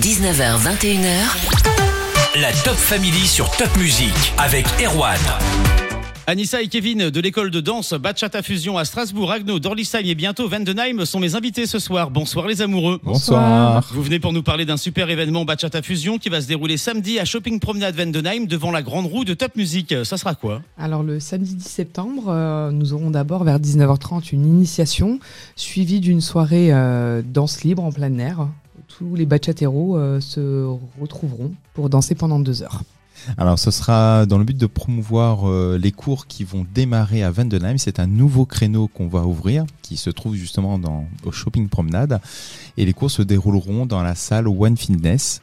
[0.00, 2.40] 19h, 21h.
[2.42, 5.16] La Top Family sur Top Music avec Erwan.
[6.26, 10.48] Anissa et Kevin de l'école de danse Bachata Fusion à Strasbourg, Agno, Dorlisheim et bientôt
[10.48, 12.10] Vendenheim sont mes invités ce soir.
[12.10, 13.00] Bonsoir les amoureux.
[13.04, 13.88] Bonsoir.
[13.90, 17.18] Vous venez pour nous parler d'un super événement Bachata Fusion qui va se dérouler samedi
[17.18, 19.94] à Shopping Promenade Vendenheim devant la grande roue de Top Music.
[20.04, 20.60] Ça sera quoi?
[20.76, 25.20] Alors le samedi 10 septembre, euh, nous aurons d'abord vers 19h30 une initiation
[25.54, 28.48] suivie d'une soirée euh, danse libre en plein air.
[28.88, 30.66] Tous les bachateros euh, se
[31.00, 32.82] retrouveront pour danser pendant deux heures.
[33.38, 37.30] Alors ce sera dans le but de promouvoir euh, les cours qui vont démarrer à
[37.30, 37.78] Vendenheim.
[37.78, 42.20] C'est un nouveau créneau qu'on va ouvrir qui se trouve justement dans, au Shopping Promenade.
[42.76, 45.40] Et les cours se dérouleront dans la salle One Fitness.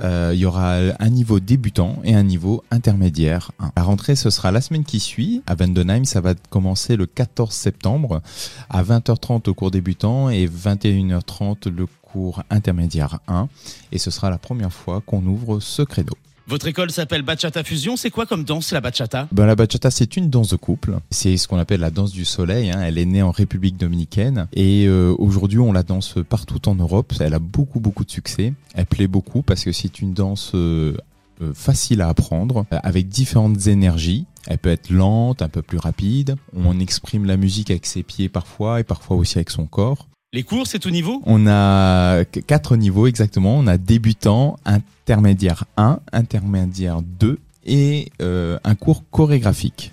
[0.00, 3.50] Euh, il y aura un niveau débutant et un niveau intermédiaire.
[3.76, 5.42] La rentrée, ce sera la semaine qui suit.
[5.46, 8.22] À Vendenheim, ça va commencer le 14 septembre
[8.70, 13.48] à 20h30 au cours débutant et 21h30 le cours intermédiaire 1.
[13.92, 16.14] Et ce sera la première fois qu'on ouvre ce créneau.
[16.46, 17.96] Votre école s'appelle Bachata Fusion.
[17.98, 19.28] C'est quoi comme danse la bachata?
[19.32, 20.96] Ben, la bachata, c'est une danse de couple.
[21.10, 22.70] C'est ce qu'on appelle la danse du soleil.
[22.70, 22.80] hein.
[22.82, 27.12] Elle est née en République dominicaine et euh, aujourd'hui, on la danse partout en Europe.
[27.20, 28.54] Elle a beaucoup, beaucoup de succès.
[28.74, 30.96] Elle plaît beaucoup parce que c'est une danse euh,
[31.42, 34.24] euh, facile à apprendre, avec différentes énergies.
[34.46, 36.36] Elle peut être lente, un peu plus rapide.
[36.56, 40.07] On exprime la musique avec ses pieds parfois et parfois aussi avec son corps.
[40.34, 41.22] Les cours, c'est tout niveau?
[41.24, 43.56] On a qu- quatre niveaux exactement.
[43.56, 49.92] On a débutant, intermédiaire 1, intermédiaire 2 et euh, un cours chorégraphique.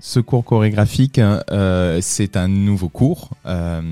[0.00, 3.30] Ce cours chorégraphique, euh, c'est un nouveau cours.
[3.44, 3.82] Euh,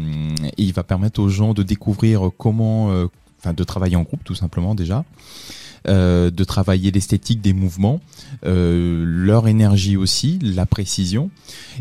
[0.56, 2.86] il va permettre aux gens de découvrir comment,
[3.38, 5.04] enfin, de travailler en groupe tout simplement déjà,
[5.88, 8.00] euh, de travailler l'esthétique des mouvements,
[8.44, 11.30] euh, leur énergie aussi, la précision.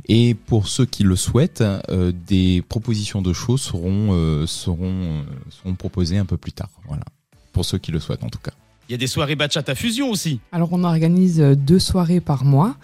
[0.08, 5.76] Et pour ceux qui le souhaitent, euh, des propositions de show seront, euh, seront, seront
[5.76, 6.70] proposées un peu plus tard.
[6.88, 7.04] Voilà.
[7.52, 8.52] Pour ceux qui le souhaitent en tout cas.
[8.90, 10.40] Il y a des soirées Bachata Fusion aussi.
[10.52, 12.76] Alors on organise deux soirées par mois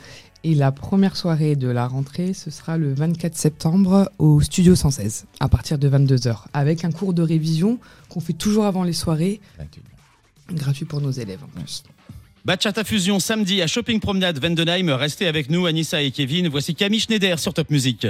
[0.43, 5.25] et la première soirée de la rentrée, ce sera le 24 septembre au Studio 116
[5.41, 7.77] à partir de 22h avec un cours de révision
[8.07, 9.41] qu'on fait toujours avant les soirées,
[10.55, 11.83] gratuit pour nos élèves en plus.
[12.45, 14.89] Bachata Fusion samedi à Shopping Promenade Vendenheim.
[14.95, 16.47] Restez avec nous, Anissa et Kevin.
[16.47, 18.07] Voici Camille Schneider sur Top Music.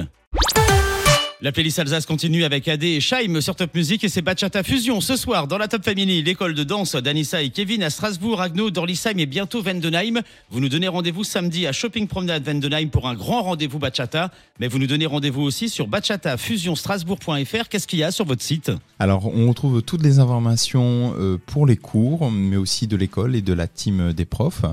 [1.42, 5.00] La playlist Alsace continue avec AD et Scheim sur Top Music et c'est Bachata Fusion
[5.00, 8.72] ce soir dans la Top Family, l'école de danse d'Anissa et Kevin à Strasbourg, Agno,
[8.72, 10.20] Dorlisheim et bientôt Vendenheim.
[10.50, 14.68] Vous nous donnez rendez-vous samedi à Shopping Promenade Vendenheim pour un grand rendez-vous Bachata, mais
[14.68, 17.70] vous nous donnez rendez-vous aussi sur bachatafusionstrasbourg.fr.
[17.70, 18.74] Qu'est-ce qu'il y a sur votre site?
[19.00, 23.42] Alors, on retrouve toutes les informations euh, pour les cours, mais aussi de l'école et
[23.42, 24.66] de la team des profs.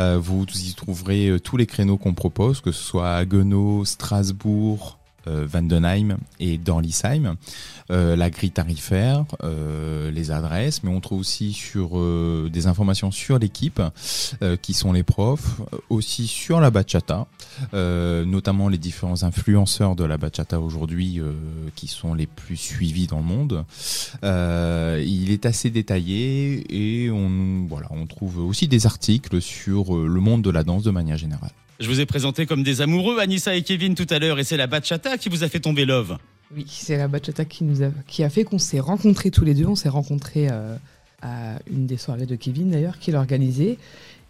[0.00, 3.24] Euh, vous y trouverez euh, tous les créneaux qu'on propose, que ce soit à
[3.84, 7.36] Strasbourg, Vandenheim et Dorlisheim.
[7.90, 13.10] Euh, la grille tarifaire, euh, les adresses, mais on trouve aussi sur euh, des informations
[13.10, 13.82] sur l'équipe,
[14.42, 17.26] euh, qui sont les profs, euh, aussi sur la bachata,
[17.74, 21.32] euh, notamment les différents influenceurs de la bachata aujourd'hui, euh,
[21.74, 23.64] qui sont les plus suivis dans le monde.
[24.24, 27.68] Euh, il est assez détaillé et on,
[28.08, 31.50] trouve aussi des articles sur euh, le monde de la danse de manière générale.
[31.82, 34.56] Je vous ai présenté comme des amoureux, Anissa et Kevin tout à l'heure, et c'est
[34.56, 36.16] la Bachata qui vous a fait tomber love.
[36.54, 39.52] Oui, c'est la bachata qui, nous a, qui a fait qu'on s'est rencontrés tous les
[39.52, 39.66] deux.
[39.66, 40.76] On s'est rencontrés euh,
[41.22, 43.78] à une des soirées de Kevin d'ailleurs, qui l'a organisée.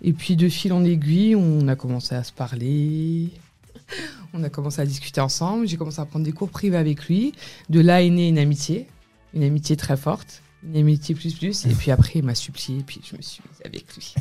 [0.01, 3.29] Et puis de fil en aiguille, on a commencé à se parler.
[4.33, 5.69] On a commencé à discuter ensemble.
[5.69, 7.35] J'ai commencé à prendre des cours privés avec lui.
[7.69, 8.87] De là est née une amitié,
[9.35, 11.67] une amitié très forte, une amitié plus plus.
[11.67, 14.15] Et puis après, il m'a supplié, et puis je me suis mise avec lui.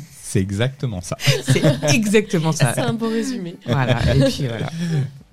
[0.30, 1.16] C'est exactement ça.
[1.42, 2.72] C'est exactement ça.
[2.72, 3.56] C'est un beau résumé.
[3.66, 3.98] Voilà.
[4.14, 4.70] Et puis voilà,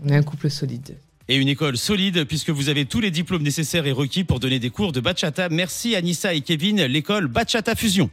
[0.04, 0.98] on est un couple solide.
[1.28, 4.58] Et une école solide, puisque vous avez tous les diplômes nécessaires et requis pour donner
[4.58, 5.50] des cours de Bachata.
[5.50, 8.10] Merci Anissa et Kevin, l'école Bachata Fusion.